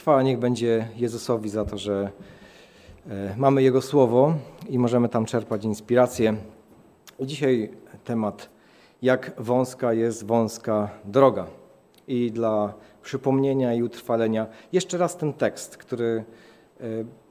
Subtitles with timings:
[0.00, 2.10] Chwała niech będzie Jezusowi za to, że
[3.10, 4.34] e, mamy Jego Słowo
[4.68, 6.36] i możemy tam czerpać inspirację.
[7.20, 7.70] Dzisiaj
[8.04, 8.48] temat,
[9.02, 11.46] jak wąska jest wąska droga.
[12.08, 16.24] I dla przypomnienia i utrwalenia jeszcze raz ten tekst, który
[16.80, 16.84] e,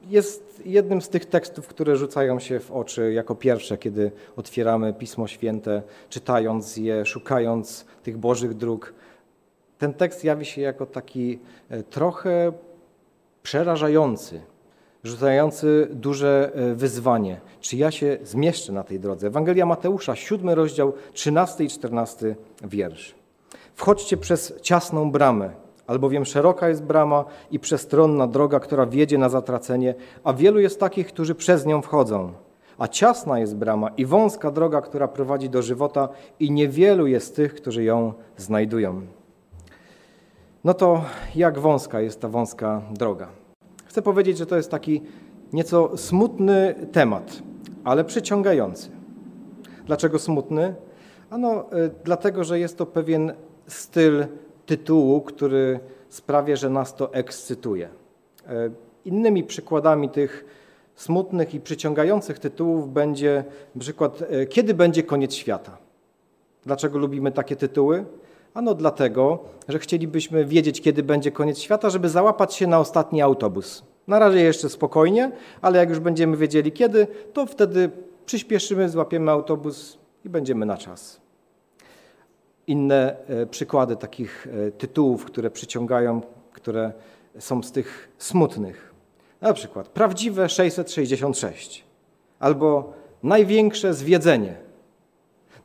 [0.08, 5.26] jest jednym z tych tekstów, które rzucają się w oczy jako pierwsze, kiedy otwieramy Pismo
[5.26, 8.94] Święte, czytając je, szukając tych Bożych dróg
[9.80, 11.38] ten tekst jawi się jako taki
[11.70, 12.52] e, trochę
[13.42, 14.40] przerażający,
[15.04, 17.40] rzucający duże e, wyzwanie.
[17.60, 19.26] Czy ja się zmieszczę na tej drodze?
[19.26, 23.14] Ewangelia Mateusza, siódmy rozdział, 13 i 14 wiersz.
[23.74, 25.50] Wchodźcie przez ciasną bramę,
[25.86, 31.06] albowiem szeroka jest brama i przestronna droga, która wiedzie na zatracenie, a wielu jest takich,
[31.06, 32.32] którzy przez nią wchodzą.
[32.78, 36.08] A ciasna jest brama i wąska droga, która prowadzi do żywota,
[36.40, 39.19] i niewielu jest tych, którzy ją znajdują.
[40.64, 43.28] No to jak wąska jest ta wąska droga?
[43.84, 45.02] Chcę powiedzieć, że to jest taki
[45.52, 47.42] nieco smutny temat,
[47.84, 48.90] ale przyciągający.
[49.86, 50.74] Dlaczego smutny?
[51.30, 53.32] Ano, y, dlatego, że jest to pewien
[53.66, 54.26] styl
[54.66, 57.88] tytułu, który sprawia, że nas to ekscytuje.
[57.88, 58.48] Y,
[59.04, 60.44] innymi przykładami tych
[60.94, 63.44] smutnych i przyciągających tytułów będzie
[63.78, 65.76] przykład y, Kiedy będzie koniec świata?
[66.64, 68.04] Dlaczego lubimy takie tytuły?
[68.54, 73.82] Ano dlatego, że chcielibyśmy wiedzieć, kiedy będzie koniec świata, żeby załapać się na ostatni autobus.
[74.06, 77.90] Na razie jeszcze spokojnie, ale jak już będziemy wiedzieli kiedy, to wtedy
[78.26, 81.20] przyspieszymy, złapiemy autobus i będziemy na czas.
[82.66, 86.20] Inne e, przykłady takich e, tytułów, które przyciągają,
[86.52, 86.92] które
[87.38, 88.94] są z tych smutnych.
[89.40, 91.84] Na przykład prawdziwe 666
[92.38, 94.69] albo największe zwiedzenie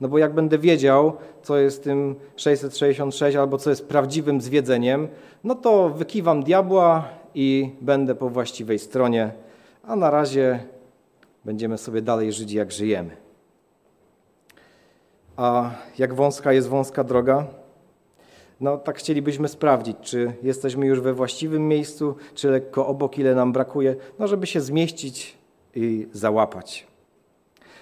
[0.01, 5.07] no bo jak będę wiedział, co jest tym 666 albo co jest prawdziwym zwiedzeniem,
[5.43, 9.31] no to wykiwam diabła i będę po właściwej stronie,
[9.83, 10.59] a na razie
[11.45, 13.17] będziemy sobie dalej żyć jak żyjemy.
[15.38, 17.45] A jak wąska jest wąska droga?
[18.59, 23.51] No tak chcielibyśmy sprawdzić, czy jesteśmy już we właściwym miejscu, czy lekko obok, ile nam
[23.51, 25.38] brakuje, no żeby się zmieścić
[25.75, 26.88] i załapać.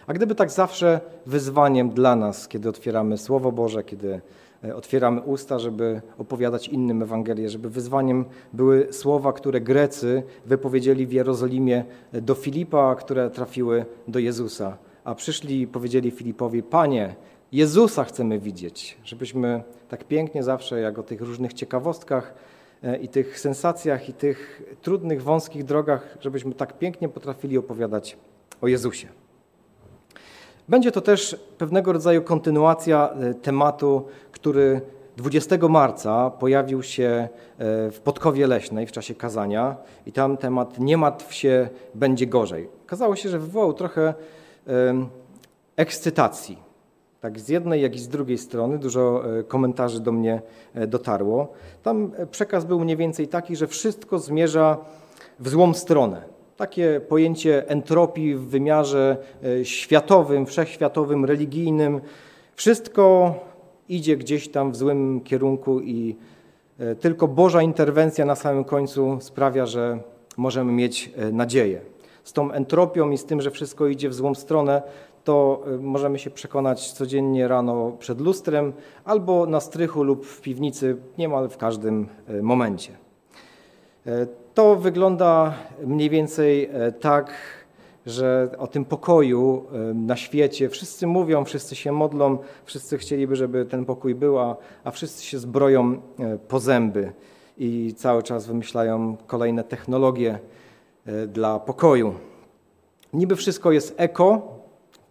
[0.08, 4.22] A gdyby tak zawsze wyzwaniem dla nas, kiedy otwieramy Słowo Boże, kiedy
[4.64, 11.12] e, otwieramy usta, żeby opowiadać innym Ewangelię, żeby wyzwaniem były słowa, które Grecy wypowiedzieli w
[11.12, 14.78] Jerozolimie e, do Filipa, które trafiły do Jezusa.
[15.03, 17.16] A przyszli i powiedzieli Filipowi: Panie,
[17.52, 18.97] Jezusa chcemy widzieć.
[19.03, 22.34] Żebyśmy tak pięknie zawsze, jak o tych różnych ciekawostkach
[22.84, 28.18] e, i tych sensacjach, i tych trudnych, wąskich drogach, żebyśmy tak pięknie potrafili opowiadać
[28.62, 29.22] o Jezusie.
[30.73, 34.81] Będzie to też pewnego rodzaju kontynuacja e, tematu, który
[35.17, 37.28] 20 marca pojawił się e,
[37.91, 39.75] w Podkowie Leśnej w czasie kazania
[40.06, 42.69] i tam temat nie martw się, będzie gorzej.
[42.85, 44.13] Okazało się, że wywołał trochę
[45.75, 46.57] ekscytacji.
[47.22, 50.41] Tak z jednej, jak i z drugiej strony dużo e, komentarzy do mnie
[50.88, 51.53] dotarło.
[51.84, 54.78] Tam przekaz był mniej więcej taki, że wszystko zmierza
[55.40, 62.02] w złą stronę takie pojęcie entropii w wymiarze e, światowym, wszechświatowym, religijnym.
[62.56, 63.36] Wszystko
[63.90, 66.16] idzie gdzieś tam w złym kierunku i
[66.80, 70.00] e, tylko Boża interwencja na samym końcu sprawia, że
[70.38, 71.81] możemy mieć e, nadzieję.
[72.24, 74.81] Z tą entropią i z tym, że wszystko idzie w złą stronę,
[75.24, 78.74] to możemy się przekonać codziennie rano przed lustrem
[79.06, 82.08] albo na strychu lub w piwnicy niemal w każdym
[82.41, 82.91] momencie.
[84.53, 85.53] To wygląda
[85.86, 87.34] mniej więcej e, tak,
[88.06, 93.66] że o tym pokoju e, na świecie wszyscy mówią, wszyscy się modlą, wszyscy chcieliby, żeby
[93.66, 97.14] ten pokój był, a, a wszyscy się zbroją e, po zęby
[97.58, 100.40] i cały czas wymyślają kolejne technologie
[101.28, 102.14] dla pokoju.
[103.14, 104.59] Niby wszystko jest eko,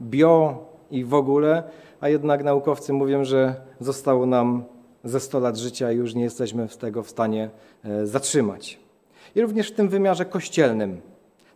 [0.00, 1.62] bio i w ogóle,
[2.00, 4.64] a jednak naukowcy mówią, że zostało nam
[5.04, 7.50] ze 100 lat życia i już nie jesteśmy tego w stanie
[8.04, 8.81] zatrzymać
[9.34, 11.00] i również w tym wymiarze kościelnym.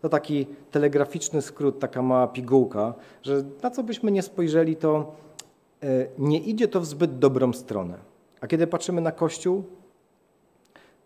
[0.02, 5.12] To taki telegraficzny skrót, taka mała pigułka, że na co byśmy nie spojrzeli, to
[5.82, 5.86] e,
[6.18, 7.98] nie idzie to w zbyt dobrą stronę.
[8.40, 9.64] A kiedy patrzymy na Kościół,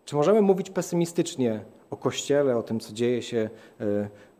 [0.05, 1.59] czy możemy mówić pesymistycznie
[1.89, 3.49] o Kościele, o tym, co dzieje się e,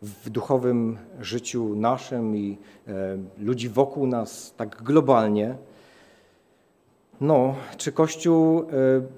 [0.02, 2.58] w duchowym życiu naszym i
[2.88, 5.56] e, ludzi wokół nas tak globalnie?
[7.22, 8.64] No, czy Kościół y,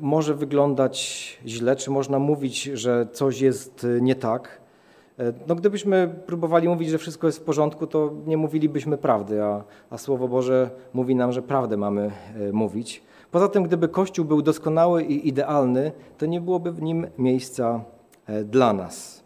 [0.02, 0.98] może wyglądać
[1.46, 4.62] źle, czy można mówić, że coś jest y, nie tak?
[5.20, 9.64] Y, no, gdybyśmy próbowali mówić, że wszystko jest w porządku, to nie mówilibyśmy prawdy, a,
[9.90, 12.12] a Słowo Boże mówi nam, że prawdę mamy
[12.54, 13.04] mówić.
[13.32, 17.84] Poza tym, gdyby Kościół był doskonały i idealny, to nie byłoby w nim miejsca
[18.26, 19.24] e, dla nas.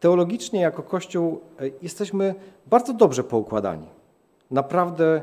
[0.00, 2.34] Teologicznie, jako Kościół, e, jesteśmy
[2.66, 3.86] bardzo dobrze poukładani.
[4.50, 5.22] Naprawdę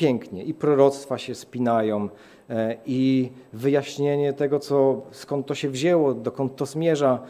[0.00, 0.44] pięknie.
[0.44, 2.08] I proroctwa się spinają,
[2.50, 7.20] e, i wyjaśnienie tego, co, skąd to się wzięło, dokąd to zmierza,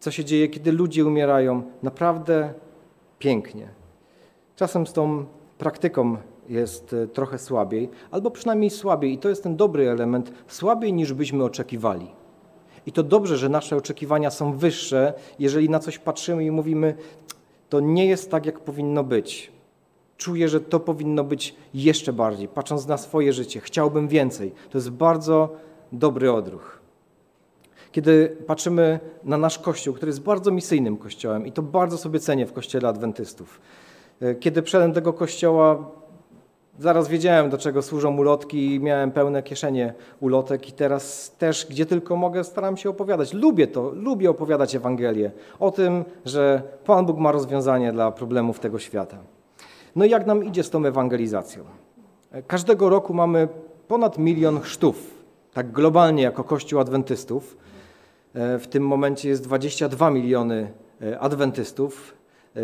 [0.00, 1.62] co się dzieje, kiedy ludzie umierają.
[1.82, 2.52] Naprawdę
[3.18, 3.68] pięknie.
[4.56, 5.24] Czasem z tą
[5.58, 6.16] praktyką
[6.48, 11.12] jest e, trochę słabiej, albo przynajmniej słabiej, i to jest ten dobry element, słabiej niż
[11.12, 12.06] byśmy oczekiwali.
[12.86, 16.94] I to dobrze, że nasze oczekiwania są wyższe, jeżeli na coś patrzymy i mówimy,
[17.68, 19.53] to nie jest tak, jak powinno być.
[20.16, 23.60] Czuję, że to powinno być jeszcze bardziej, patrząc na swoje życie.
[23.60, 24.52] Chciałbym więcej.
[24.70, 25.56] To jest bardzo
[25.92, 26.80] dobry odruch.
[27.92, 32.46] Kiedy patrzymy na nasz kościół, który jest bardzo misyjnym kościołem, i to bardzo sobie cenię
[32.46, 33.60] w kościele adwentystów.
[34.20, 35.90] E, kiedy wszedłem do tego kościoła,
[36.78, 41.86] Zaraz wiedziałem, do czego służą ulotki i miałem pełne kieszenie ulotek i teraz też, gdzie
[41.86, 43.32] tylko mogę, staram się opowiadać.
[43.32, 45.30] Lubię to, lubię opowiadać Ewangelię
[45.60, 49.33] o tym, że Pan Bóg ma rozwiązanie dla problemów tego świata.
[49.96, 51.64] No i jak nam idzie z tą ewangelizacją?
[52.46, 53.48] Każdego roku mamy
[53.88, 57.56] ponad milion chrztów, tak globalnie jako Kościół Adwentystów.
[58.34, 62.14] E, w tym momencie jest 22 miliony e, adwentystów.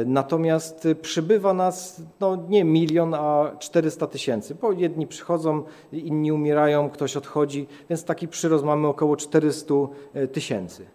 [0.07, 5.63] Natomiast przybywa nas no, nie milion, a 400 tysięcy, bo jedni przychodzą,
[5.93, 9.75] inni umierają, ktoś odchodzi, więc taki przyrost mamy około 400
[10.15, 10.87] e, tysięcy.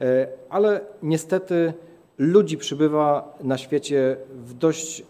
[0.00, 1.72] E, ale niestety
[2.18, 5.04] ludzi przybywa na świecie w dość e,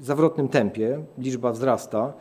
[0.00, 2.12] zawrotnym tempie, liczba wzrasta.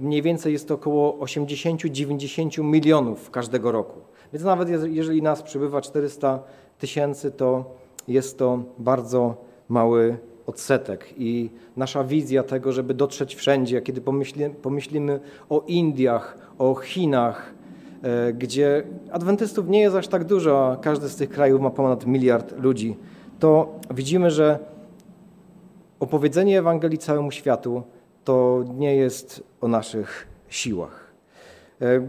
[0.00, 4.00] Mniej więcej jest to około 80-90 milionów każdego roku.
[4.32, 6.42] Więc nawet jeżeli nas przybywa 400
[6.78, 7.64] tysięcy, to
[8.08, 9.36] jest to bardzo
[9.68, 11.14] mały odsetek.
[11.16, 17.54] I nasza wizja tego, żeby dotrzeć wszędzie, kiedy pomyśli, pomyślimy o Indiach, o Chinach,
[18.02, 18.82] e, gdzie
[19.12, 22.96] adwentystów nie jest aż tak dużo, a każdy z tych krajów ma ponad miliard ludzi,
[23.38, 24.58] to widzimy, że
[26.00, 27.82] opowiedzenie Ewangelii całemu światu
[28.24, 31.12] to nie jest o naszych siłach.
[31.80, 32.00] E,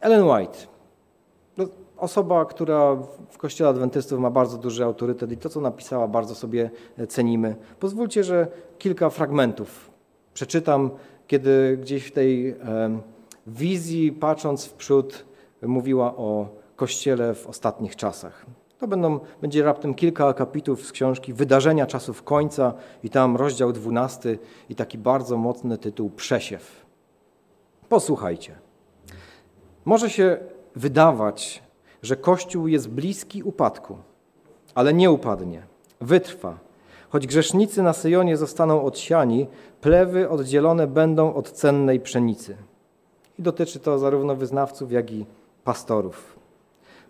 [0.00, 0.76] Ellen White
[1.96, 2.96] osoba, która
[3.30, 6.70] w Kościele Adwentystów ma bardzo duży autorytet i to, co napisała, bardzo sobie
[7.08, 7.56] cenimy.
[7.80, 8.46] Pozwólcie, że
[8.78, 9.90] kilka fragmentów
[10.34, 10.90] przeczytam,
[11.26, 12.56] kiedy gdzieś w tej
[13.46, 15.24] wizji, patrząc w przód,
[15.62, 18.46] mówiła o Kościele w ostatnich czasach.
[18.78, 24.38] To będą, będzie raptem kilka akapitów z książki Wydarzenia czasów końca i tam rozdział 12
[24.68, 26.86] i taki bardzo mocny tytuł Przesiew.
[27.88, 28.54] Posłuchajcie.
[29.84, 30.38] Może się
[30.76, 31.62] wydawać,
[32.02, 33.98] że Kościół jest bliski upadku,
[34.74, 35.62] ale nie upadnie,
[36.00, 36.58] wytrwa.
[37.08, 39.46] Choć grzesznicy na Syjonie zostaną odsiani,
[39.80, 42.56] plewy oddzielone będą od cennej pszenicy.
[43.38, 45.26] I dotyczy to zarówno wyznawców, jak i
[45.64, 46.35] pastorów.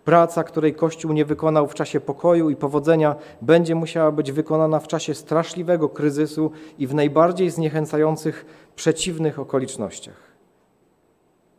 [0.06, 4.88] Praca, której Kościół nie wykonał w czasie pokoju i powodzenia, będzie musiała być wykonana w
[4.88, 10.20] czasie straszliwego kryzysu i w najbardziej zniechęcających, przeciwnych okolicznościach.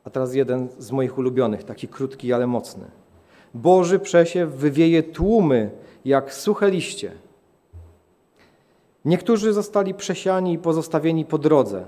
[0.04, 2.86] A teraz jeden z moich ulubionych, taki krótki, ale mocny.
[3.54, 5.72] Boży przesiew wywieje tłumy
[6.06, 7.12] jak suche liście.
[9.06, 11.86] Niektórzy zostali przesiani i pozostawieni po drodze,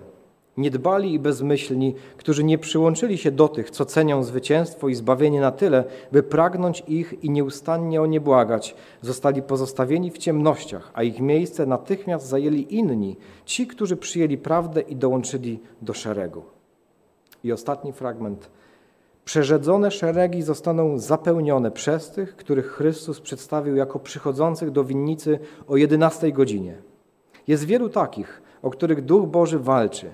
[0.60, 5.52] niedbali i bezmyślni, którzy nie przyłączyli się do tych, co cenią zwycięstwo i zbawienie na
[5.52, 11.20] tyle, by pragnąć ich i nieustannie o nie błagać, zostali pozostawieni w ciemnościach, a ich
[11.20, 16.44] miejsce natychmiast zajęli inni, ci, którzy przyjęli prawdę i dołączyli do szeregu.
[17.44, 18.50] I ostatni fragment
[19.30, 26.32] Przerzedzone szeregi zostaną zapełnione przez tych, których Chrystus przedstawił jako przychodzących do winnicy o 11
[26.32, 26.82] godzinie.
[27.48, 30.12] Jest wielu takich, o których Duch Boży walczy.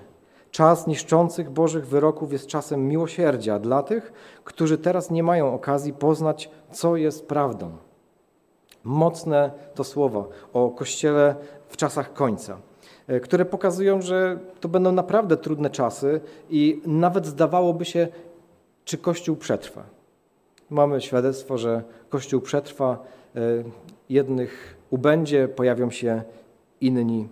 [0.56, 4.12] Czas niszczących Bożych wyroków jest czasem miłosierdzia dla tych,
[4.44, 7.70] którzy teraz nie mają okazji poznać, co jest prawdą.
[8.84, 11.34] Mocne to słowo o Kościele
[11.68, 12.58] w czasach końca,
[13.06, 16.20] e, które pokazują, że to będą naprawdę trudne czasy
[16.50, 18.08] i nawet zdawałoby się,
[18.84, 19.82] czy Kościół przetrwa.
[20.70, 22.98] Mamy świadectwo, że Kościół przetrwa,
[23.34, 23.40] e,
[24.08, 26.22] jednych ubędzie, pojawią się
[26.80, 27.28] inni.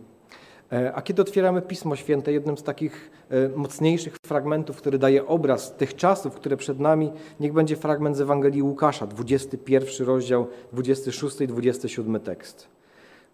[0.75, 5.77] E, a kiedy otwieramy Pismo Święte, jednym z takich e, mocniejszych fragmentów, który daje obraz
[5.77, 11.47] tych czasów, które przed nami, niech będzie fragment z Ewangelii Łukasza, 21 rozdział, 26 i
[11.47, 12.69] 27 tekst.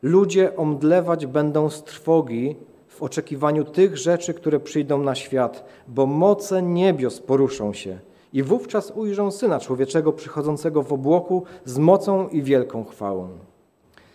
[0.02, 2.56] Ludzie omdlewać będą z trwogi
[2.88, 7.99] w oczekiwaniu tych rzeczy, które przyjdą na świat, bo moce niebios poruszą się–
[8.32, 13.28] i wówczas ujrzą Syna Człowieczego przychodzącego w obłoku z mocą i wielką chwałą.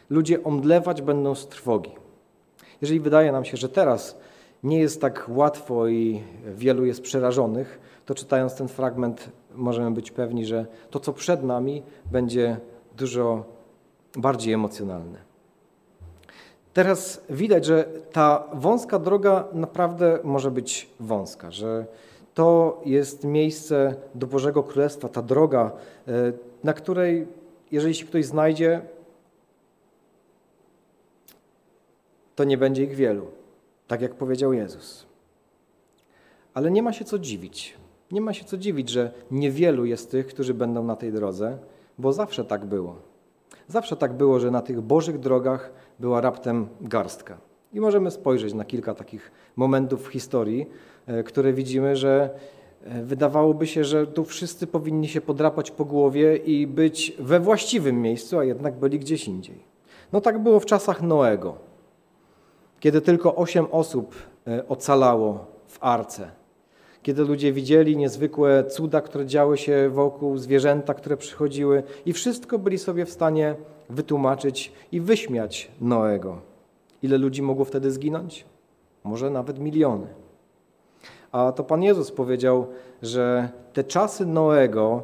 [0.09, 1.91] Ludzie omdlewać będą z trwogi.
[2.85, 4.17] Jeżeli wydaje nam się, że teraz
[4.63, 6.21] nie jest tak łatwo i
[6.55, 11.83] wielu jest przerażonych, to czytając ten fragment możemy być pewni, że to, co przed nami,
[12.11, 12.57] będzie
[12.97, 13.43] dużo
[14.15, 15.19] bardziej emocjonalne.
[16.73, 21.85] Teraz widać, że ta wąska droga naprawdę może być wąska, że
[22.33, 25.71] to jest miejsce do Bożego Królestwa, ta droga,
[26.07, 26.11] e,
[26.63, 27.27] na której,
[27.71, 28.81] jeżeli się ktoś znajdzie,
[32.35, 33.27] to nie będzie ich wielu,
[33.87, 35.05] tak jak powiedział Jezus.
[36.53, 37.77] Ale nie ma się co dziwić.
[38.11, 41.57] Nie ma się co dziwić, że niewielu jest tych, którzy będą na tej drodze,
[41.97, 42.95] bo zawsze tak było.
[43.67, 47.37] Zawsze tak było, że na tych Bożych drogach była raptem garstka.
[47.73, 50.65] I możemy spojrzeć na kilka takich momentów w historii,
[51.07, 52.29] e, które widzimy, że
[52.83, 58.01] e, wydawałoby się, że tu wszyscy powinni się podrapać po głowie i być we właściwym
[58.01, 59.59] miejscu, a jednak byli gdzieś indziej.
[60.13, 61.57] No tak było w czasach Noego,
[62.85, 64.15] kiedy tylko osiem osób
[64.47, 66.31] e, ocalało w arce
[67.03, 72.77] kiedy ludzie widzieli niezwykłe cuda, które działy się wokół, zwierzęta, które przychodziły i wszystko byli
[72.77, 73.55] sobie w stanie
[73.89, 76.37] wytłumaczyć i wyśmiać Noego.
[77.03, 78.45] Ile ludzi mogło wtedy zginąć?
[79.03, 80.07] Może nawet miliony.
[81.31, 82.67] A to Pan Jezus powiedział,
[83.01, 85.03] że te czasy Noego,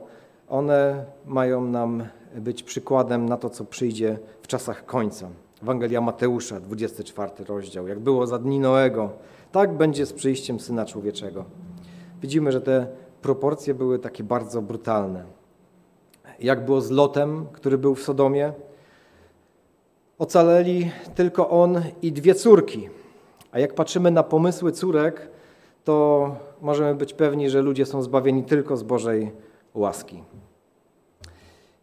[0.49, 2.03] one mają nam
[2.35, 5.29] być przykładem na to, co przyjdzie w czasach końca.
[5.63, 7.87] Ewangelia Mateusza, 24 rozdział.
[7.87, 9.09] Jak było za dni Noego,
[9.51, 11.45] tak będzie z przyjściem Syna Człowieczego
[12.21, 12.87] widzimy, że te
[13.21, 15.23] proporcje były takie bardzo brutalne.
[16.39, 18.53] Jak było z Lotem, który był w Sodomie?
[20.19, 22.89] Ocaleli tylko on i dwie córki.
[23.51, 25.29] A jak patrzymy na pomysły córek,
[25.83, 29.31] to możemy być pewni, że ludzie są zbawieni tylko z Bożej
[29.73, 30.23] łaski.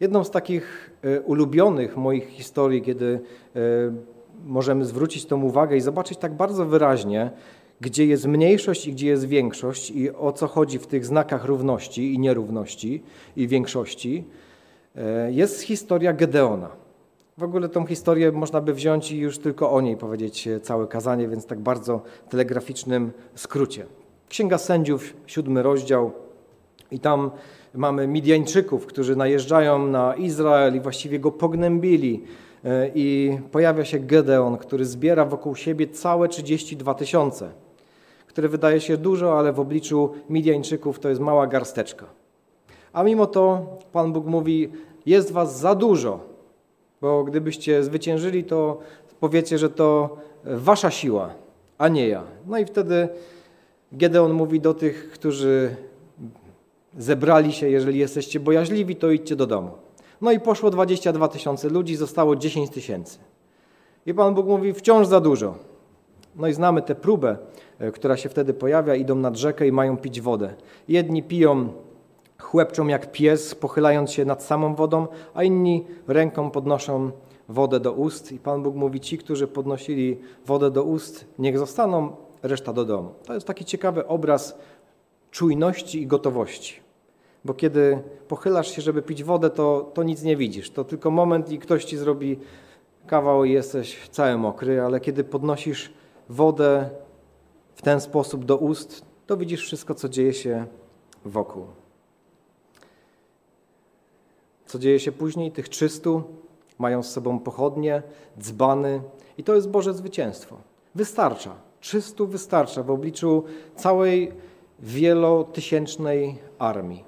[0.00, 3.20] Jedną z takich e, ulubionych moich historii, kiedy
[3.56, 3.60] e,
[4.44, 7.30] możemy zwrócić tą uwagę i zobaczyć tak bardzo wyraźnie,
[7.80, 12.14] gdzie jest mniejszość i gdzie jest większość i o co chodzi w tych znakach równości
[12.14, 13.02] i nierówności
[13.36, 14.24] i większości,
[14.96, 16.68] e, jest historia Gedeona.
[17.38, 21.28] W ogóle tą historię można by wziąć i już tylko o niej powiedzieć całe kazanie,
[21.28, 23.86] więc tak bardzo telegraficznym skrócie.
[24.28, 26.12] Księga Sędziów, siódmy rozdział
[26.90, 27.30] i tam
[27.74, 32.24] mamy Midianczyków, którzy najeżdżają na Izrael i właściwie go pognębili
[32.64, 37.50] e, i pojawia się Gedeon, który zbiera wokół siebie całe 32 tysiące
[38.38, 42.06] które wydaje się dużo, ale w obliczu Midianczyków to jest mała garsteczka.
[42.92, 44.72] A mimo to Pan Bóg mówi,
[45.06, 46.20] jest was za dużo,
[47.00, 48.78] bo gdybyście zwyciężyli, to
[49.20, 51.30] powiecie, że to wasza siła,
[51.78, 52.22] a nie ja.
[52.46, 53.08] No i wtedy
[53.92, 55.76] Gedeon mówi do tych, którzy
[56.98, 59.70] zebrali się, jeżeli jesteście bojaźliwi, to idźcie do domu.
[60.20, 63.18] No i poszło 22 tysiące ludzi, zostało 10 tysięcy.
[64.06, 65.54] I Pan Bóg mówi, wciąż za dużo.
[66.36, 67.36] No i znamy tę próbę,
[67.78, 70.54] e, która się wtedy pojawia, idą nad rzekę i mają pić wodę.
[70.88, 71.72] Jedni piją,
[72.38, 77.10] chłepczą jak pies, pochylając się nad samą wodą, a inni ręką podnoszą
[77.48, 78.32] wodę do ust.
[78.32, 83.10] I Pan Bóg mówi, ci, którzy podnosili wodę do ust, niech zostaną, reszta do domu.
[83.26, 84.58] To jest taki ciekawy obraz
[85.30, 86.87] czujności i gotowości.
[87.48, 90.70] Bo kiedy pochylasz się, żeby pić wodę, to, to nic nie widzisz.
[90.70, 92.38] To tylko moment i ktoś ci zrobi
[93.06, 95.92] kawał i jesteś cały mokry, ale kiedy podnosisz
[96.28, 96.90] wodę
[97.74, 100.66] w ten sposób do ust, to widzisz wszystko, co dzieje się
[101.24, 101.66] wokół.
[104.66, 105.52] Co dzieje się później?
[105.52, 106.22] Tych trzystu
[106.78, 108.02] mają z sobą pochodnie,
[108.40, 109.00] dzbany
[109.38, 110.56] i to jest Boże zwycięstwo.
[110.94, 111.54] Wystarcza.
[111.80, 113.44] Trzystu wystarcza w obliczu
[113.76, 114.32] całej
[114.78, 117.07] wielotysięcznej armii.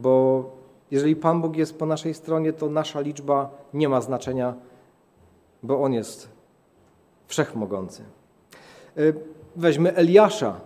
[0.00, 0.44] Bo
[0.90, 4.54] jeżeli Pan Bóg jest po naszej stronie, to nasza liczba nie ma znaczenia,
[5.62, 6.28] bo On jest
[7.26, 8.02] wszechmogący.
[8.98, 9.14] Y,
[9.56, 10.60] weźmy Eliasza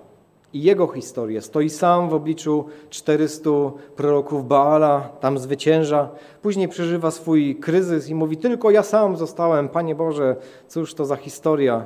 [0.53, 1.43] i jego historię.
[1.43, 3.51] Stoi sam w obliczu 400
[3.97, 6.09] proroków Baala, tam zwycięża.
[6.43, 10.37] Później przeżywa swój kryzys i mówi: Tylko ja sam zostałem, Panie Boże,
[10.69, 11.85] cóż to za historia.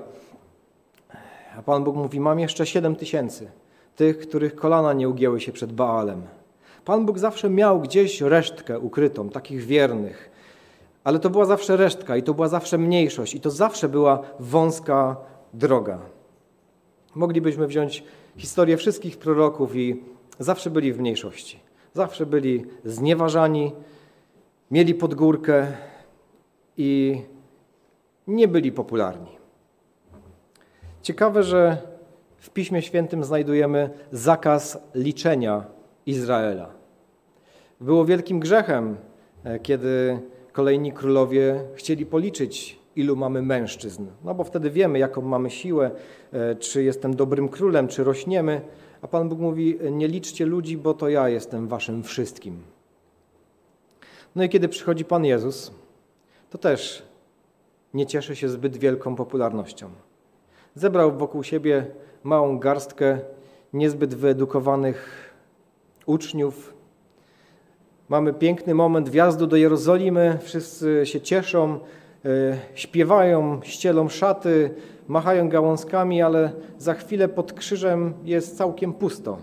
[1.59, 3.51] A Pan Bóg mówi: Mam jeszcze 7 tysięcy,
[3.97, 6.38] tych, których kolana nie ugięły się przed Baalem.
[6.89, 10.31] Pan Bóg zawsze miał gdzieś resztkę ukrytą, takich wiernych,
[11.05, 15.17] ale to była zawsze resztka i to była zawsze mniejszość i to zawsze była wąska
[15.55, 15.99] droga.
[17.15, 18.05] Moglibyśmy wziąć
[18.37, 20.03] historię wszystkich proroków i
[20.39, 21.61] zawsze byli w mniejszości.
[21.95, 23.73] Zawsze byli znieważani,
[24.71, 25.67] mieli podgórkę
[26.77, 27.23] i
[28.27, 29.39] nie byli popularni.
[31.03, 31.77] Ciekawe, że
[32.37, 35.65] w Piśmie Świętym znajdujemy zakaz liczenia
[36.07, 36.78] Izraela.
[37.81, 38.97] Było wielkim grzechem,
[39.45, 40.21] e, kiedy
[40.53, 44.07] kolejni królowie chcieli policzyć ilu mamy mężczyzn.
[44.25, 45.91] No bo wtedy wiemy, jaką mamy siłę,
[46.33, 48.61] e, czy jestem dobrym królem, czy rośniemy.
[49.03, 52.63] A Pan Bóg mówi: Nie liczcie ludzi, bo to ja jestem waszym wszystkim.
[54.37, 55.73] No i kiedy przychodzi Pan Jezus,
[56.51, 57.03] to też
[57.95, 59.91] nie cieszy się zbyt wielką popularnością.
[60.75, 61.87] Zebrał wokół siebie
[62.23, 63.19] małą garstkę
[63.73, 65.31] niezbyt wyedukowanych
[66.07, 66.78] uczniów.
[68.09, 71.81] Mamy piękny moment wjazdu do Jerozolimy, wszyscy się cieszą,
[72.25, 74.75] e, śpiewają, ścielą szaty,
[75.09, 79.39] machają gałązkami, ale za chwilę pod krzyżem jest całkiem pusto.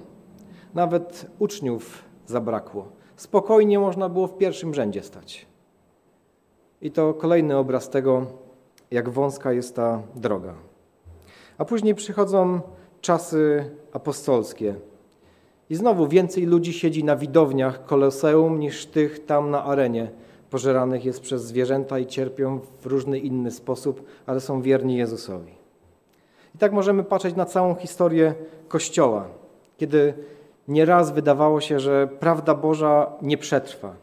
[0.73, 2.87] Nawet uczniów zabrakło.
[3.15, 5.45] Spokojnie można było w pierwszym rzędzie stać.
[6.81, 8.25] I to kolejny obraz tego,
[8.91, 10.53] jak wąska jest ta droga.
[11.57, 12.61] A później przychodzą
[13.01, 14.75] czasy apostolskie.
[15.69, 20.11] I znowu więcej ludzi siedzi na widowniach Koloseum niż tych tam na arenie.
[20.49, 25.51] Pożeranych jest przez zwierzęta i cierpią w różny inny sposób, ale są wierni Jezusowi.
[26.55, 28.33] I tak możemy patrzeć na całą historię
[28.67, 29.27] Kościoła,
[29.77, 30.13] kiedy
[30.67, 33.95] nieraz wydawało się, że prawda Boża nie przetrwa.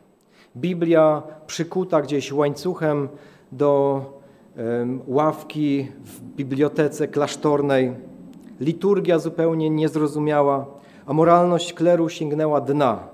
[0.57, 3.09] Biblia przykuta gdzieś łańcuchem
[3.52, 4.04] do
[5.07, 7.92] ławki w bibliotece klasztornej,
[8.61, 10.66] liturgia zupełnie niezrozumiała,
[11.06, 13.09] a moralność kleru sięgnęła dna,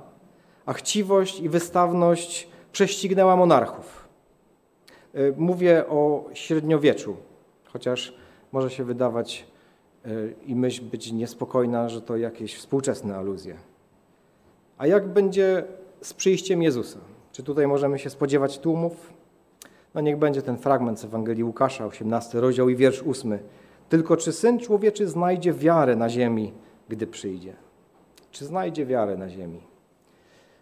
[0.67, 4.09] a chciwość i wystawność prześcignęła monarchów.
[5.15, 7.17] E, mówię o średniowieczu,
[7.65, 8.15] chociaż
[8.53, 9.47] może się wydawać
[10.05, 10.09] e,
[10.47, 13.57] i myśl być niespokojna, że to jakieś współczesne aluzje.
[14.79, 15.65] A jak będzie
[16.01, 16.99] z przyjściem Jezusa?
[17.33, 19.13] Czy tutaj możemy się spodziewać tłumów?
[19.95, 23.39] No niech będzie ten fragment z Ewangelii Łukasza, 18 rozdział i wiersz 8.
[23.89, 26.53] Tylko czy Syn Człowieczy znajdzie wiarę na ziemi,
[26.89, 27.68] gdy przyjdzie?
[28.39, 29.61] Czy znajdzie wiarę na ziemi?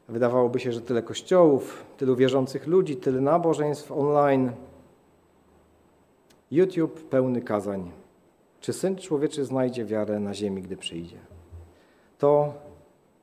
[0.09, 4.53] Wydawałoby się, że tyle kościołów, tylu wierzących ludzi, tyle nabożeństw online.
[6.51, 7.91] YouTube pełny kazań.
[8.61, 11.17] Czy Syn Człowieczy znajdzie wiarę na ziemi, gdy przyjdzie?
[12.19, 12.55] To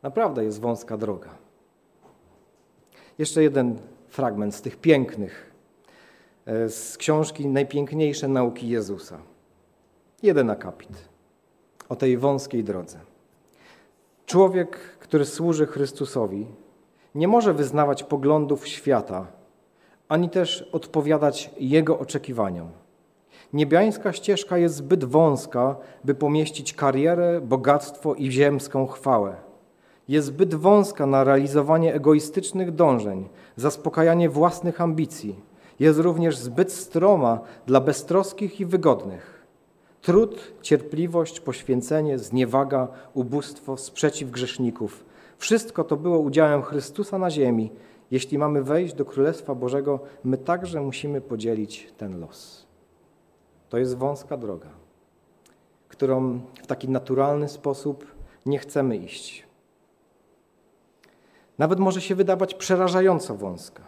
[0.04, 1.30] naprawdę jest wąska droga.
[3.18, 5.52] Jeszcze jeden fragment z tych pięknych,
[6.46, 9.18] e, z książki Najpiękniejsze nauki Jezusa.
[10.24, 11.10] Jeden akapit
[11.90, 13.13] o tej wąskiej drodze.
[14.26, 16.48] Człowiek, który służy Chrystusowi,
[17.16, 19.28] nie może wyznawać poglądów świata,
[20.10, 22.70] ani też odpowiadać Jego oczekiwaniom.
[23.54, 29.36] Niebiańska ścieżka jest zbyt wąska, by pomieścić karierę, bogactwo i ziemską chwałę.
[30.08, 35.36] Jest zbyt wąska na realizowanie egoistycznych dążeń, zaspokajanie własnych ambicji.
[35.80, 39.33] Jest również zbyt stroma dla beztroskich i wygodnych.
[40.04, 45.06] Trud, cierpliwość, poświęcenie, zniewaga, ubóstwo, sprzeciw grzeszników
[45.44, 47.72] wszystko to było udziałem Chrystusa na ziemi.
[48.12, 52.66] Jeśli mamy wejść do Królestwa Bożego, my także musimy podzielić ten los.
[53.70, 54.70] To jest wąska droga,
[55.88, 58.06] którą w taki naturalny sposób
[58.46, 59.48] nie chcemy iść.
[61.58, 63.84] Nawet może się wydawać przerażająco wąska.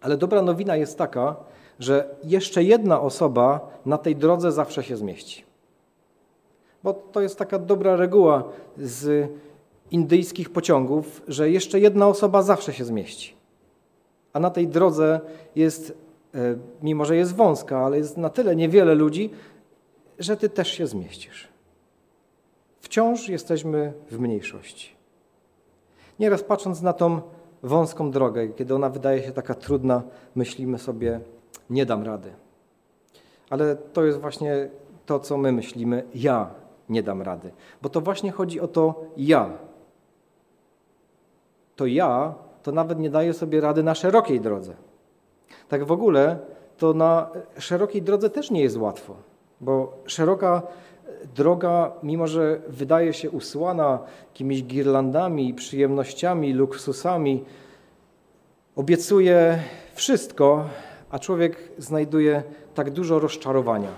[0.00, 1.36] Ale dobra nowina jest taka,
[1.78, 5.44] że jeszcze jedna osoba na tej drodze zawsze się zmieści.
[6.82, 8.44] Bo to jest taka dobra reguła
[8.76, 9.30] z
[9.90, 13.34] indyjskich pociągów, że jeszcze jedna osoba zawsze się zmieści.
[14.32, 15.20] A na tej drodze
[15.56, 15.98] jest,
[16.34, 19.30] e, mimo że jest wąska, ale jest na tyle niewiele ludzi,
[20.18, 21.48] że ty też się zmieścisz.
[22.80, 24.96] Wciąż jesteśmy w mniejszości.
[26.18, 27.20] Nieraz patrząc na tą
[27.62, 30.02] wąską drogę, kiedy ona wydaje się taka trudna,
[30.34, 31.20] myślimy sobie,
[31.70, 32.32] nie dam rady.
[33.50, 34.68] Ale to jest właśnie
[35.06, 36.50] to, co my myślimy, ja
[36.88, 37.50] nie dam rady.
[37.82, 39.50] Bo to właśnie chodzi o to ja.
[41.76, 44.74] To ja to nawet nie daję sobie rady na szerokiej drodze.
[45.68, 46.38] Tak w ogóle
[46.78, 49.14] to na szerokiej drodze też nie jest łatwo,
[49.60, 50.62] bo szeroka
[51.34, 57.44] droga, mimo że wydaje się usłana jakimiś girlandami, przyjemnościami, luksusami,
[58.76, 59.58] obiecuje
[59.94, 60.64] wszystko,
[61.10, 62.42] a człowiek znajduje
[62.74, 63.90] tak dużo rozczarowania.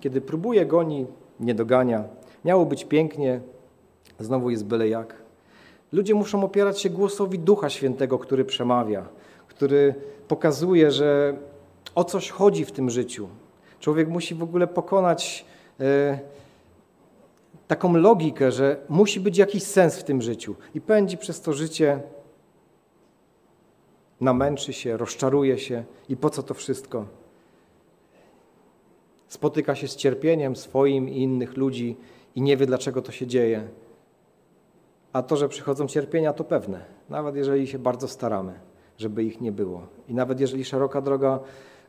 [0.00, 1.06] Kiedy próbuje, goni,
[1.40, 2.04] nie dogania.
[2.44, 3.40] Miało być pięknie,
[4.18, 5.14] znowu jest byle jak.
[5.92, 9.08] Ludzie muszą opierać się głosowi Ducha Świętego, który przemawia,
[9.48, 9.94] który
[10.28, 11.36] pokazuje, że
[11.94, 13.28] o coś chodzi w tym życiu.
[13.80, 15.44] Człowiek musi w ogóle pokonać
[15.80, 16.18] e,
[17.68, 22.00] taką logikę, że musi być jakiś sens w tym życiu i pędzi przez to życie,
[24.22, 27.06] namęczy się, rozczaruje się i po co to wszystko?
[29.28, 31.96] Spotyka się z cierpieniem swoim i innych ludzi
[32.34, 33.68] i nie wie, dlaczego to się dzieje.
[35.12, 38.60] A to, że przychodzą cierpienia, to pewne, nawet jeżeli się bardzo staramy,
[38.98, 39.86] żeby ich nie było.
[40.08, 41.40] I nawet jeżeli szeroka droga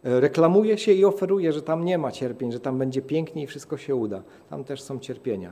[0.04, 3.78] reklamuje się i oferuje, że tam nie ma cierpień, że tam będzie pięknie i wszystko
[3.78, 4.24] się uda.
[4.50, 5.52] Tam też są cierpienia.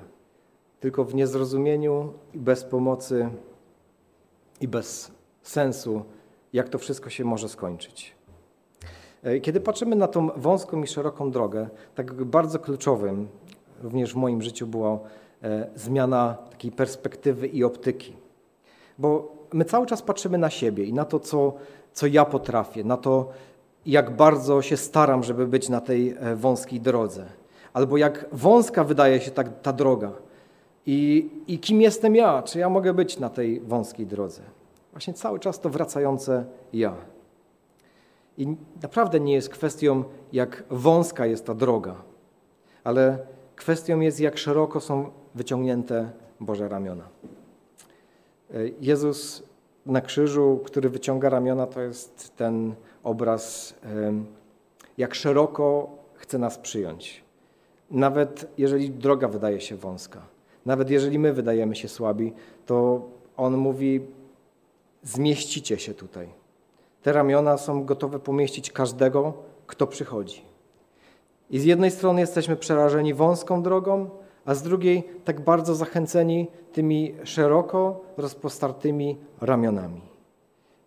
[0.80, 3.30] Tylko w niezrozumieniu i bez pomocy
[4.62, 6.04] i bez sensu,
[6.54, 8.16] jak to wszystko się może skończyć.
[9.24, 13.28] E, kiedy patrzymy na tą wąską i szeroką drogę, tak bardzo kluczowym
[13.82, 15.00] również w moim życiu była
[15.44, 18.14] e, zmiana takiej perspektywy i optyki.
[18.98, 21.54] Bo my cały czas patrzymy na siebie i na to, co,
[21.94, 23.30] co ja potrafię, na to,
[23.86, 27.26] jak bardzo się staram, żeby być na tej e, wąskiej drodze.
[27.74, 30.12] Albo jak wąska wydaje się ta, ta droga.
[30.86, 32.44] I, I kim jestem ja?
[32.44, 34.42] Czy ja mogę być na tej wąskiej drodze?
[34.92, 36.96] Właśnie cały czas to wracające ja.
[38.38, 41.96] I naprawdę nie jest kwestią, jak wąska jest ta droga,
[42.84, 43.20] ale
[43.56, 47.04] kwestią jest, jak szeroko są wyciągnięte Boże ramiona.
[48.54, 49.44] E, Jezus
[49.86, 53.76] na krzyżu, który wyciąga ramiona, to jest ten obraz,
[54.98, 57.24] jak szeroko chce nas przyjąć.
[57.92, 60.22] Nawet jeżeli droga wydaje się wąska,
[60.66, 62.34] nawet jeżeli my wydajemy się słabi,
[62.66, 63.02] to
[63.38, 64.02] On mówi:
[65.04, 66.30] Zmieścicie się tutaj.
[67.02, 69.34] Te ramiona są gotowe pomieścić każdego,
[69.68, 70.42] kto przychodzi.
[71.50, 74.10] I z jednej strony jesteśmy przerażeni wąską drogą,
[74.46, 80.02] a z drugiej tak bardzo zachęceni tymi szeroko rozpostartymi ramionami.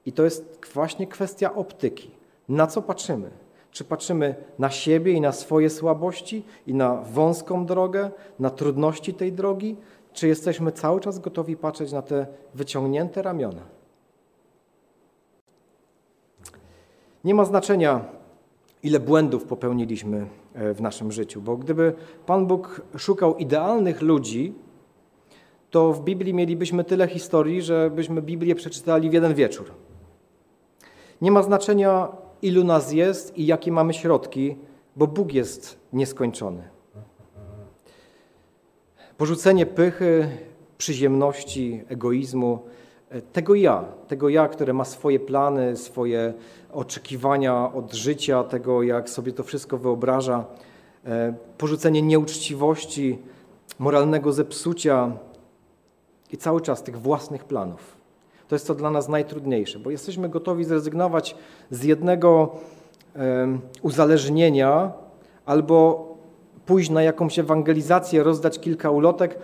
[0.06, 2.10] I to jest właśnie kwestia optyki.
[2.48, 3.30] Na co patrzymy?
[3.70, 9.32] Czy patrzymy na siebie i na swoje słabości i na wąską drogę, na trudności tej
[9.32, 9.76] drogi,
[10.12, 13.73] czy jesteśmy cały czas gotowi patrzeć na te wyciągnięte ramiona?
[17.24, 18.04] Nie ma znaczenia,
[18.82, 21.94] ile błędów popełniliśmy e, w naszym życiu, bo gdyby
[22.26, 24.54] Pan Bóg szukał idealnych ludzi,
[25.70, 29.70] to w Biblii mielibyśmy tyle historii, że byśmy Biblię przeczytali w jeden wieczór.
[31.20, 32.08] Nie ma znaczenia,
[32.42, 34.56] ilu nas jest i jakie mamy środki,
[34.96, 36.68] bo Bóg jest nieskończony.
[39.16, 40.28] Porzucenie pychy,
[40.78, 42.58] przyziemności, egoizmu,
[43.32, 46.34] tego ja, tego ja, które ma swoje plany, swoje
[46.72, 50.44] oczekiwania od życia, tego jak sobie to wszystko wyobraża,
[51.04, 53.18] e, porzucenie nieuczciwości,
[53.78, 55.12] moralnego zepsucia
[56.32, 57.96] i cały czas tych własnych planów.
[58.48, 61.36] To jest to dla nas najtrudniejsze, bo jesteśmy gotowi zrezygnować
[61.70, 62.56] z jednego
[63.82, 64.92] uzależnienia
[65.46, 66.08] albo
[66.66, 69.38] pójść na jakąś ewangelizację, rozdać kilka ulotek,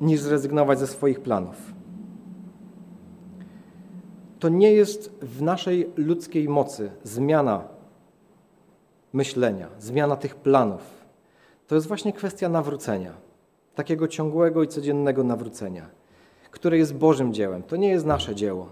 [0.00, 1.75] niż zrezygnować ze swoich planów.
[4.38, 7.64] To nie jest w naszej ludzkiej mocy zmiana
[9.12, 10.82] myślenia, zmiana tych planów.
[11.66, 13.12] To jest właśnie kwestia nawrócenia,
[13.74, 15.96] takiego ciągłego i codziennego nawrócenia
[16.56, 17.62] które jest Bożym dziełem.
[17.62, 18.68] To nie jest nasze dzieło.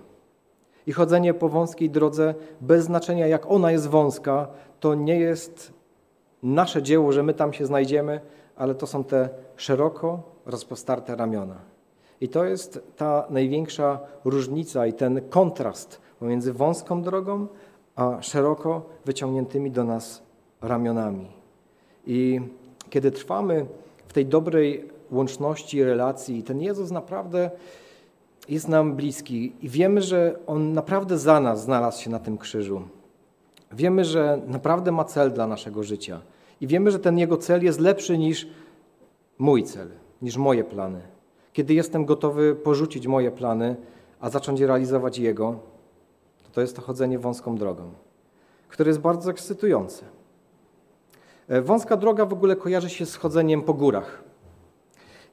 [0.87, 4.49] I chodzenie po wąskiej drodze, bez znaczenia jak ona jest wąska,
[4.81, 5.73] to nie jest
[6.43, 8.21] nasze dzieło, że my tam się znajdziemy,
[8.57, 11.57] ale to są te szeroko rozpostarte ramiona.
[12.21, 17.47] I to jest ta największa różnica i ten kontrast pomiędzy wąską drogą,
[17.97, 20.23] a szeroko wyciągniętymi do nas
[20.63, 21.27] ramionami.
[22.07, 22.41] I
[22.91, 23.67] kiedy trwamy
[24.09, 26.43] w tej dobrej łączności, relacji.
[26.43, 27.51] Ten Jezus naprawdę
[28.49, 32.83] jest nam bliski i wiemy, że On naprawdę za nas znalazł się na tym krzyżu.
[33.73, 36.21] Wiemy, że naprawdę ma cel dla naszego życia.
[36.61, 38.47] I wiemy, że ten Jego cel jest lepszy niż
[39.39, 39.89] mój cel,
[40.23, 41.14] niż moje plany.
[41.55, 43.77] Kiedy jestem gotowy porzucić moje plany,
[44.21, 45.59] a zacząć realizować Jego,
[46.53, 47.91] to, jest to chodzenie wąską drogą,
[48.69, 50.05] które jest bardzo ekscytujące.
[51.49, 54.23] E, wąska droga w ogóle kojarzy się z chodzeniem po górach.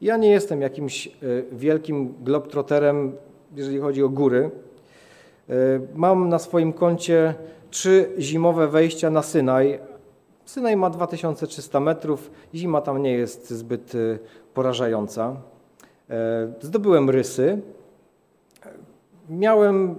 [0.02, 1.12] Ja nie jestem jakimś e,
[1.52, 3.16] wielkim globtroterem,
[3.56, 4.52] jeżeli chodzi o góry.
[5.50, 5.54] E,
[5.96, 7.36] mam na swoim koncie
[7.72, 9.80] trzy zimowe wejścia na Synaj.
[10.46, 13.94] Synaj ma 2300 metrów, zima tam nie jest zbyt
[14.54, 15.36] porażająca.
[16.62, 17.62] Zdobyłem rysy.
[19.30, 19.96] Miałem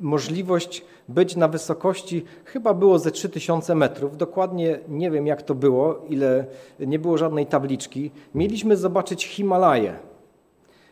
[0.00, 4.16] możliwość być na wysokości, chyba było ze 3000 metrów.
[4.16, 6.44] Dokładnie nie wiem, jak to było, ile
[6.80, 8.10] nie było żadnej tabliczki.
[8.34, 9.96] Mieliśmy zobaczyć Himalaje.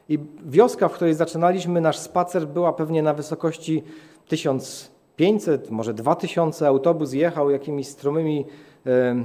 [0.08, 3.82] I wioska, w której zaczynaliśmy nasz spacer, była pewnie na wysokości
[4.28, 6.66] 1500, może 2000.
[6.66, 8.46] Autobus jechał jakimiś stromymi
[8.86, 9.24] e,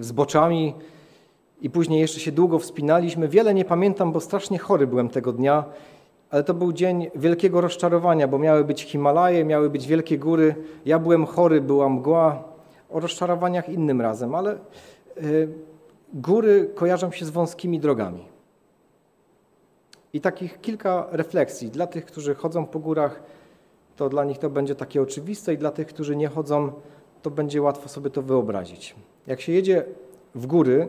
[0.00, 0.74] zboczami
[1.62, 3.28] i później jeszcze się długo wspinaliśmy.
[3.28, 5.64] Wiele nie pamiętam, bo strasznie chory byłem tego dnia
[6.30, 10.54] ale to był dzień wielkiego rozczarowania, bo miały być Himalaje, miały być wielkie góry.
[10.84, 12.44] Ja byłem chory, była mgła.
[12.90, 14.58] O rozczarowaniach innym razem, ale
[15.22, 15.48] y,
[16.14, 18.24] góry kojarzą się z wąskimi drogami.
[20.12, 23.22] I takich kilka refleksji dla tych, którzy chodzą po górach.
[23.96, 26.72] to dla nich to będzie takie oczywiste i dla tych, którzy nie chodzą,
[27.22, 28.94] to będzie łatwo sobie to wyobrazić.
[29.26, 29.84] Jak się jedzie
[30.34, 30.88] w góry,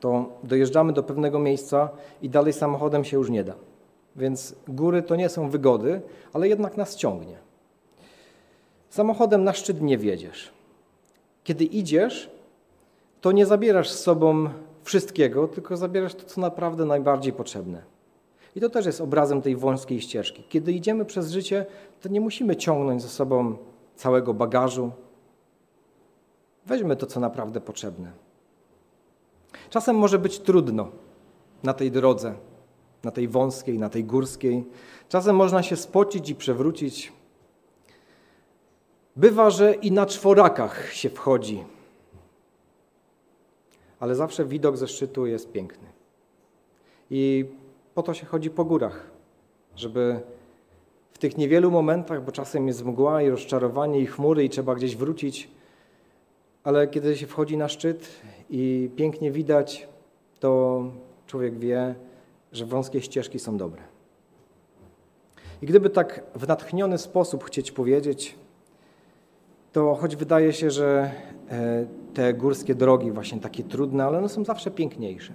[0.00, 1.88] to dojeżdżamy do pewnego miejsca
[2.22, 3.54] i dalej samochodem się już nie da.
[4.16, 6.00] Więc góry to nie są wygody,
[6.32, 7.36] ale jednak nas ciągnie.
[8.90, 10.52] Samochodem na szczyt nie wiedziesz.
[11.44, 12.30] Kiedy idziesz,
[13.20, 14.48] to nie zabierasz z sobą
[14.82, 17.82] wszystkiego, tylko zabierasz to, co naprawdę najbardziej potrzebne.
[18.56, 20.44] I to też jest obrazem tej wąskiej ścieżki.
[20.48, 21.66] Kiedy idziemy przez życie,
[22.00, 23.56] to nie musimy ciągnąć ze sobą
[23.94, 24.90] całego bagażu.
[26.66, 28.27] Weźmy to, co naprawdę potrzebne.
[29.70, 30.88] Czasem może być trudno
[31.62, 32.34] na tej drodze,
[33.04, 34.64] na tej wąskiej, na tej górskiej.
[35.08, 37.12] Czasem można się spocić i przewrócić.
[39.16, 41.64] Bywa, że i na czworakach się wchodzi,
[44.00, 45.88] ale zawsze widok ze szczytu jest piękny.
[47.10, 47.44] I
[47.94, 49.10] po to się chodzi po górach,
[49.76, 50.20] żeby
[51.12, 54.96] w tych niewielu momentach, bo czasem jest mgła i rozczarowanie i chmury i trzeba gdzieś
[54.96, 55.50] wrócić,
[56.64, 58.08] ale kiedy się wchodzi na szczyt
[58.50, 59.88] i pięknie widać,
[60.40, 60.82] to
[61.26, 61.94] człowiek wie,
[62.52, 63.82] że wąskie ścieżki są dobre.
[65.62, 68.34] I gdyby tak w natchniony sposób chcieć powiedzieć,
[69.72, 71.10] to choć wydaje się, że
[71.50, 75.32] e, te górskie drogi, właśnie takie trudne, ale one są zawsze piękniejsze.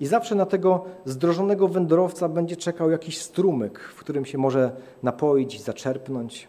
[0.00, 5.62] I zawsze na tego zdrożonego wędrowca będzie czekał jakiś strumyk, w którym się może napoić,
[5.62, 6.48] zaczerpnąć,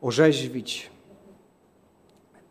[0.00, 0.90] orzeźwić.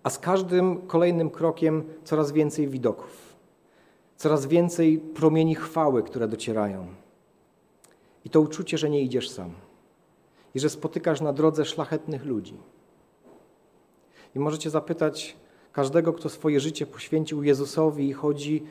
[0.08, 3.36] A z każdym kolejnym krokiem coraz więcej widoków,
[4.16, 6.88] coraz więcej promieni chwały, które docierają.
[8.26, 9.52] I to uczucie, że nie idziesz sam
[10.56, 12.58] i że spotykasz na drodze szlachetnych ludzi.
[14.36, 15.36] I możecie zapytać
[15.72, 18.64] każdego, kto swoje życie poświęcił Jezusowi i chodzi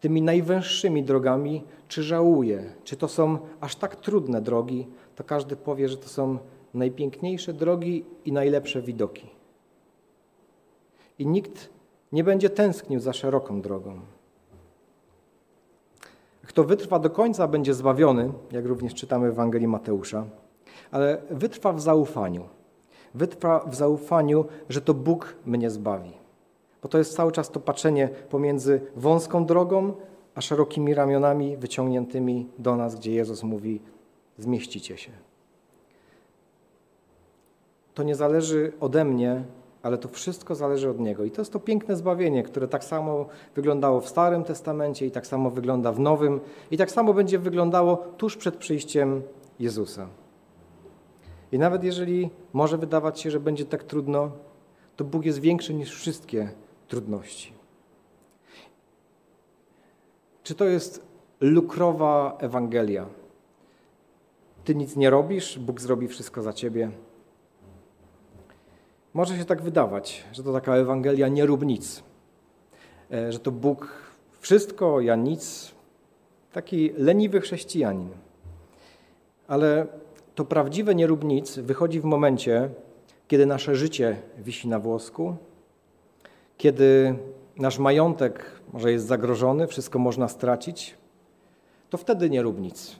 [0.00, 5.88] tymi najwęższymi drogami, czy żałuje, czy to są aż tak trudne drogi, to każdy powie,
[5.88, 6.38] że to są
[6.74, 9.43] najpiękniejsze drogi i najlepsze widoki.
[11.18, 11.70] I nikt
[12.12, 14.00] nie będzie tęsknił za szeroką drogą.
[16.46, 20.24] Kto wytrwa do końca, będzie zbawiony, jak również czytamy w Ewangelii Mateusza,
[20.90, 22.48] ale wytrwa w zaufaniu.
[23.14, 26.12] Wytrwa w zaufaniu, że to Bóg mnie zbawi.
[26.82, 29.94] Bo to jest cały czas to patrzenie pomiędzy wąską drogą,
[30.34, 33.80] a szerokimi ramionami wyciągniętymi do nas, gdzie Jezus mówi:
[34.38, 35.10] zmieścicie się.
[37.94, 39.44] To nie zależy ode mnie,
[39.84, 41.24] ale to wszystko zależy od Niego.
[41.24, 45.26] I to jest to piękne zbawienie, które tak samo wyglądało w Starym Testamencie i tak
[45.26, 49.22] samo wygląda w Nowym i tak samo będzie wyglądało tuż przed przyjściem
[49.60, 50.08] Jezusa.
[51.52, 54.30] I nawet jeżeli może wydawać się, że będzie tak trudno,
[54.96, 56.48] to Bóg jest większy niż wszystkie
[56.88, 57.52] trudności.
[60.42, 61.06] Czy to jest
[61.40, 63.06] lukrowa Ewangelia?
[64.64, 66.90] Ty nic nie robisz, Bóg zrobi wszystko za ciebie.
[69.14, 72.02] Może się tak wydawać, że to taka Ewangelia nie rób nic,
[73.12, 73.88] e, że to Bóg
[74.40, 75.74] wszystko, ja nic.
[76.52, 78.08] Taki leniwy chrześcijanin.
[79.48, 79.86] Ale
[80.34, 82.70] to prawdziwe nie rób nic wychodzi w momencie,
[83.28, 85.36] kiedy nasze życie wisi na włosku,
[86.56, 87.14] kiedy
[87.56, 90.94] nasz majątek może jest zagrożony, wszystko można stracić,
[91.90, 92.96] to wtedy nie rób nic.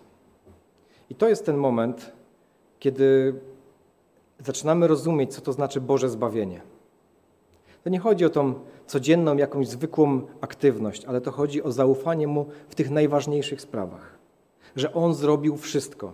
[1.10, 2.12] I to jest ten moment,
[2.78, 3.34] kiedy
[4.44, 6.60] zaczynamy rozumieć, co to znaczy Boże zbawienie.
[7.84, 8.54] To nie chodzi o tą
[8.86, 14.18] codzienną, jakąś zwykłą aktywność, ale to chodzi o zaufanie Mu w tych najważniejszych sprawach.
[14.76, 16.12] Że On zrobił wszystko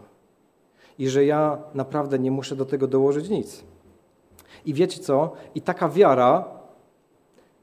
[0.98, 3.64] i że ja naprawdę nie muszę do tego dołożyć nic.
[4.66, 5.32] I wiecie co?
[5.54, 6.60] I taka wiara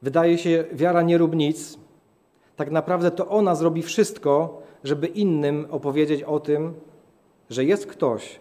[0.01, 1.77] Wydaje się, wiara nie rób nic.
[2.55, 6.73] Tak naprawdę to ona zrobi wszystko, żeby innym opowiedzieć o tym,
[7.49, 8.39] że jest ktoś,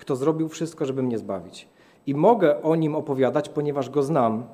[0.00, 1.68] kto zrobił wszystko, żeby mnie zbawić.
[2.06, 4.44] I mogę o nim opowiadać, ponieważ go znam.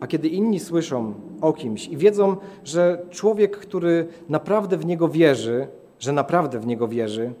[0.00, 5.68] A kiedy inni słyszą o kimś i wiedzą, że człowiek, który naprawdę w niego wierzy,
[5.98, 7.32] że naprawdę w niego wierzy,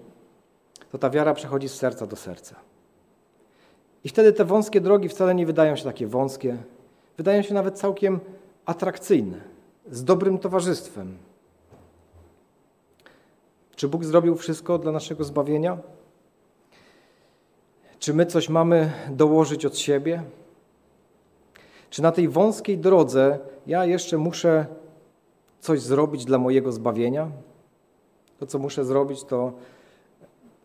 [0.90, 2.56] to ta wiara przechodzi z serca do serca.
[4.04, 6.56] I wtedy te wąskie drogi wcale nie wydają się takie wąskie,
[7.16, 8.20] wydają się nawet całkiem
[8.66, 9.38] atrakcyjne,
[9.90, 11.16] z dobrym towarzystwem.
[13.76, 15.78] Czy Bóg zrobił wszystko dla naszego zbawienia?
[17.98, 20.22] Czy my coś mamy dołożyć od siebie?
[21.90, 24.66] Czy na tej wąskiej drodze ja jeszcze muszę
[25.60, 27.30] coś zrobić dla mojego zbawienia?
[28.38, 29.52] To, co muszę zrobić, to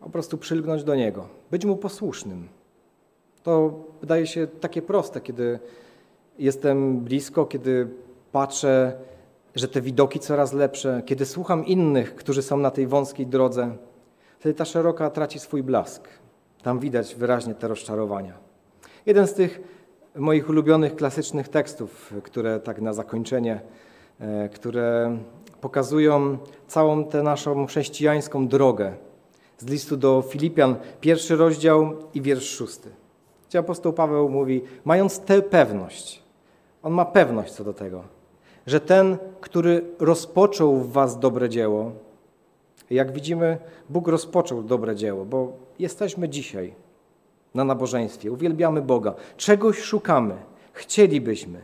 [0.00, 2.48] po prostu przylgnąć do Niego, być Mu posłusznym.
[3.42, 5.58] To wydaje się takie proste, kiedy
[6.38, 7.88] jestem blisko, kiedy
[8.32, 8.98] patrzę,
[9.58, 13.76] że te widoki coraz lepsze, kiedy słucham innych, którzy są na tej wąskiej drodze,
[14.38, 16.08] wtedy ta szeroka traci swój blask.
[16.62, 18.32] Tam widać wyraźnie te rozczarowania.
[19.06, 19.60] Jeden z tych
[20.16, 23.60] moich ulubionych klasycznych tekstów, które tak na zakończenie,
[24.20, 25.18] e, które
[25.60, 28.92] pokazują całą tę naszą chrześcijańską drogę.
[29.58, 32.90] Z listu do Filipian, pierwszy rozdział i wiersz szósty.
[33.48, 36.22] Gdzie apostoł Paweł mówi, mając tę pewność,
[36.82, 38.17] on ma pewność co do tego,
[38.68, 41.92] że ten, który rozpoczął w was dobre dzieło,
[42.90, 46.74] jak widzimy, Bóg rozpoczął dobre dzieło, bo jesteśmy dzisiaj
[47.54, 50.34] na nabożeństwie, uwielbiamy Boga, czegoś szukamy,
[50.72, 51.60] chcielibyśmy.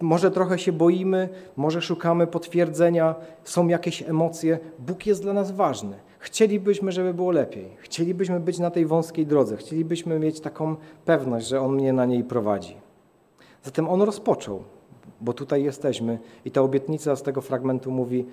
[0.00, 4.58] Może trochę się boimy, może szukamy potwierdzenia, są jakieś emocje.
[4.78, 5.96] Bóg jest dla nas ważny.
[6.18, 7.68] Chcielibyśmy, żeby było lepiej.
[7.78, 9.56] Chcielibyśmy być na tej wąskiej drodze.
[9.56, 12.76] Chcielibyśmy mieć taką pewność, że On mnie na niej prowadzi.
[13.62, 14.62] Zatem On rozpoczął,
[15.20, 18.26] bo tutaj jesteśmy i ta obietnica z tego fragmentu mówi: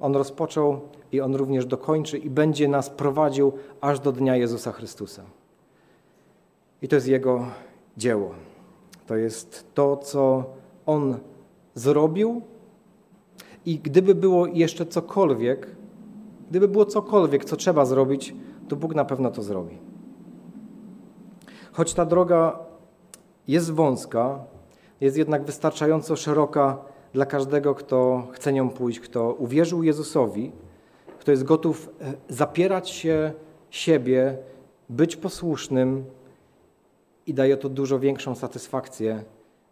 [0.00, 0.80] On rozpoczął
[1.12, 5.22] i On również dokończy i będzie nas prowadził aż do dnia Jezusa Chrystusa.
[6.82, 7.46] I to jest Jego
[7.96, 8.30] dzieło.
[9.06, 10.44] To jest to, co
[10.86, 11.18] On
[11.74, 12.42] zrobił.
[13.66, 15.76] I gdyby było jeszcze cokolwiek,
[16.50, 18.34] gdyby było cokolwiek, co trzeba zrobić,
[18.68, 19.78] to Bóg na pewno to zrobi.
[21.72, 22.58] Choć ta droga
[23.48, 24.44] jest wąska,
[25.00, 26.78] jest jednak wystarczająco szeroka
[27.12, 30.52] dla każdego, kto chce nią pójść, kto uwierzył Jezusowi,
[31.18, 33.32] kto jest gotów e, zapierać się
[33.70, 34.38] siebie,
[34.88, 36.04] być posłusznym
[37.26, 39.24] i daje to dużo większą satysfakcję,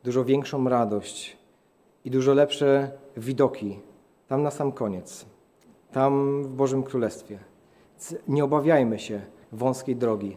[0.04, 1.37] dużo większą radość
[2.04, 3.80] i dużo lepsze widoki
[4.28, 5.26] tam na sam koniec,
[5.92, 7.38] tam w Bożym Królestwie.
[8.28, 9.20] Nie obawiajmy się
[9.52, 10.37] wąskiej drogi.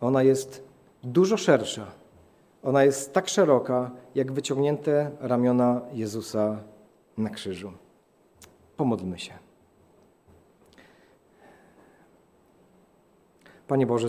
[0.00, 0.64] Ona jest
[1.02, 1.86] dużo szersza.
[2.66, 6.58] Ona jest tak szeroka, jak wyciągnięte ramiona Jezusa
[7.18, 7.72] na krzyżu.
[8.76, 9.32] Pomodlmy się.
[13.68, 14.08] Panie Boże,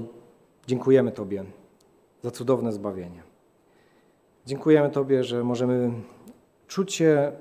[0.68, 1.46] dziękujemy Tobie
[2.24, 3.24] za cudowne zbawienie.
[4.46, 5.92] Dziękujemy Tobie, że możemy
[6.68, 7.32] czuć się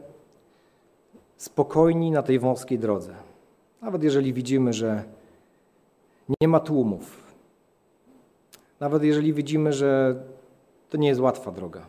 [1.37, 3.15] spokojni na tej wąskiej drodze.
[3.83, 5.05] Nawet jeżeli widzimy, że
[6.41, 7.35] nie ma tłumów.
[8.81, 10.23] Nawet jeżeli widzimy, że
[10.91, 11.87] to nie jest łatwa droga.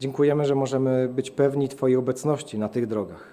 [0.00, 3.24] Dziękujemy, że możemy być pewni Twojej obecności na tych drogach.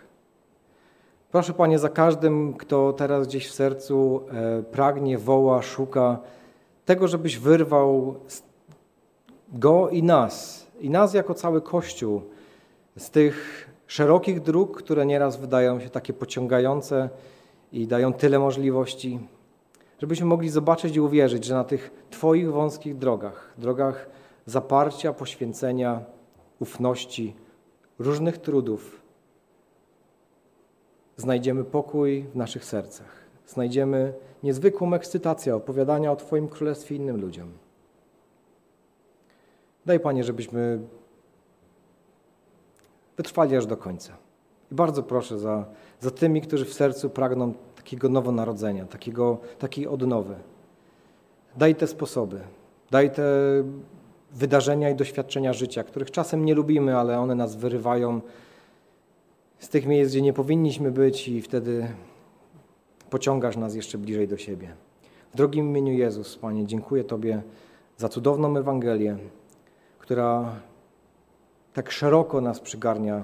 [1.31, 6.19] Proszę Panie, za każdym, kto teraz gdzieś w sercu e, pragnie, woła, szuka
[6.85, 8.15] tego, żebyś wyrwał
[9.53, 12.21] go i nas, i nas jako cały Kościół
[12.97, 17.09] z tych szerokich dróg, które nieraz wydają się takie pociągające
[17.71, 19.19] i dają tyle możliwości,
[19.99, 24.09] żebyśmy mogli zobaczyć i uwierzyć, że na tych Twoich wąskich drogach, drogach
[24.45, 26.01] zaparcia, poświęcenia,
[26.59, 27.35] ufności,
[27.99, 29.01] różnych trudów,
[31.17, 33.27] znajdziemy pokój w naszych sercach.
[33.47, 37.51] Znajdziemy niezwykłą ekscytację opowiadania o Twoim królestwie innym ludziom.
[39.85, 40.79] Daj Panie, żebyśmy
[43.17, 44.17] wytrwali aż do końca.
[44.71, 45.65] I bardzo proszę za,
[45.99, 47.53] za tymi, którzy w sercu pragną
[47.87, 50.35] takiego nowonarodzenia, takiego, takiej odnowy.
[51.57, 52.39] Daj te sposoby,
[52.91, 53.23] daj te
[54.31, 58.21] wydarzenia i doświadczenia życia, których czasem nie lubimy, ale one nas wyrywają
[59.59, 61.87] z tych miejsc, gdzie nie powinniśmy być i wtedy
[63.09, 64.75] pociągasz nas jeszcze bliżej do siebie.
[65.33, 67.41] W drogim imieniu Jezus, Panie, dziękuję Tobie
[67.97, 69.17] za cudowną Ewangelię,
[69.99, 70.55] która
[71.73, 73.23] tak szeroko nas przygarnia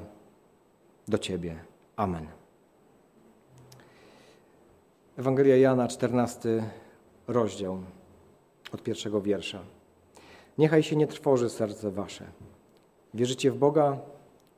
[1.08, 1.56] do Ciebie.
[1.95, 2.42] Amen.
[5.17, 6.63] Ewangelia Jana, 14
[7.28, 7.78] rozdział,
[8.73, 9.60] od pierwszego wiersza.
[10.58, 12.26] Niechaj się nie trwoży serce wasze.
[13.13, 13.99] Wierzycie w Boga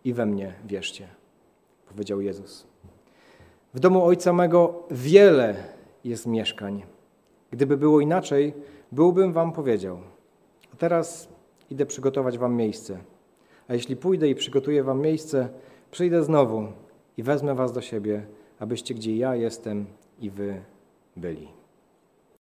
[0.04, 1.08] i we mnie wierzcie,
[1.90, 2.68] powiedział Jezus.
[3.74, 5.56] W domu Ojca mego wiele
[6.04, 6.84] jest mieszkań.
[7.52, 8.54] Gdyby było inaczej,
[8.92, 10.00] byłbym wam powiedział.
[10.74, 11.28] A teraz
[11.70, 12.98] idę przygotować wam miejsce.
[13.68, 15.50] A jeśli pójdę i przygotuję wam miejsce,
[15.92, 16.68] przyjdę znowu
[17.18, 18.26] i wezmę was do siebie,
[18.60, 19.86] abyście gdzie ja jestem
[20.20, 20.62] i wy
[21.16, 21.65] byli.